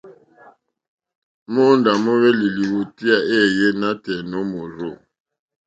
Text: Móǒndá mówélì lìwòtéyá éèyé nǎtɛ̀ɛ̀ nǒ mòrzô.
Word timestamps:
Móǒndá 1.53 1.91
mówélì 2.03 2.47
lìwòtéyá 2.57 3.17
éèyé 3.35 3.67
nǎtɛ̀ɛ̀ 3.79 4.25
nǒ 4.29 4.39
mòrzô. 4.51 4.91